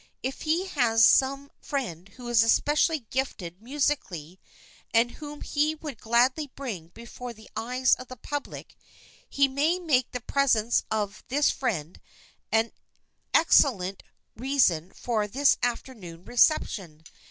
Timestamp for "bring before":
6.55-7.33